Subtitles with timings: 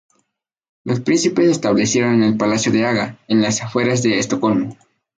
[0.83, 4.75] Los príncipes se establecieron en el Palacio de Haga, en las afueras de Estocolmo.